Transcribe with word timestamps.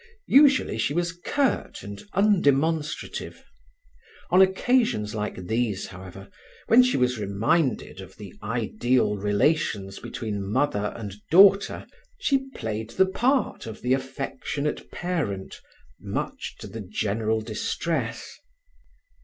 Usually 0.33 0.79
she 0.79 0.95
was 0.95 1.11
curt 1.11 1.83
and 1.83 2.01
undemonstrative. 2.15 3.43
On 4.31 4.41
occasions 4.41 5.13
like 5.13 5.45
these, 5.45 5.85
however, 5.85 6.27
when 6.65 6.81
she 6.81 6.97
was 6.97 7.19
reminded 7.19 8.01
of 8.01 8.15
the 8.17 8.33
ideal 8.41 9.15
relations 9.17 9.99
between 9.99 10.43
mother 10.51 10.91
and 10.97 11.13
daughter, 11.29 11.85
she 12.19 12.49
played 12.55 12.89
the 12.89 13.05
part 13.05 13.67
of 13.67 13.83
the 13.83 13.93
affectionate 13.93 14.89
parent, 14.89 15.61
much 15.99 16.55
to 16.61 16.65
the 16.65 16.81
general 16.81 17.39
distress. 17.41 18.39